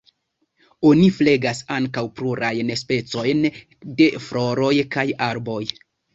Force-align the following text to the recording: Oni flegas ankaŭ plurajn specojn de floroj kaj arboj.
Oni 0.91 1.03
flegas 1.17 1.61
ankaŭ 1.75 2.05
plurajn 2.21 2.73
specojn 2.85 3.45
de 4.01 4.09
floroj 4.27 4.73
kaj 4.99 5.07
arboj. 5.29 5.63